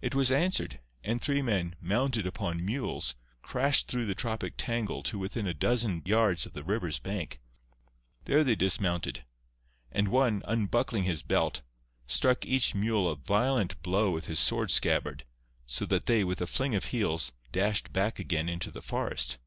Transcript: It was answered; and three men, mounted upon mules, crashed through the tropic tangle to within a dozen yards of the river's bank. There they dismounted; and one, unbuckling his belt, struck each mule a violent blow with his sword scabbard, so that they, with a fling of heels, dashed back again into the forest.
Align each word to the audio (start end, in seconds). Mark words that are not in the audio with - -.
It 0.00 0.12
was 0.12 0.32
answered; 0.32 0.80
and 1.04 1.20
three 1.22 1.40
men, 1.40 1.76
mounted 1.80 2.26
upon 2.26 2.64
mules, 2.66 3.14
crashed 3.42 3.86
through 3.86 4.06
the 4.06 4.14
tropic 4.16 4.54
tangle 4.56 5.04
to 5.04 5.20
within 5.20 5.46
a 5.46 5.54
dozen 5.54 6.02
yards 6.04 6.44
of 6.46 6.52
the 6.52 6.64
river's 6.64 6.98
bank. 6.98 7.40
There 8.24 8.42
they 8.42 8.56
dismounted; 8.56 9.24
and 9.92 10.08
one, 10.08 10.42
unbuckling 10.46 11.04
his 11.04 11.22
belt, 11.22 11.62
struck 12.08 12.44
each 12.44 12.74
mule 12.74 13.08
a 13.08 13.14
violent 13.14 13.80
blow 13.84 14.10
with 14.10 14.26
his 14.26 14.40
sword 14.40 14.72
scabbard, 14.72 15.24
so 15.64 15.86
that 15.86 16.06
they, 16.06 16.24
with 16.24 16.40
a 16.40 16.48
fling 16.48 16.74
of 16.74 16.86
heels, 16.86 17.30
dashed 17.52 17.92
back 17.92 18.18
again 18.18 18.48
into 18.48 18.72
the 18.72 18.82
forest. 18.82 19.38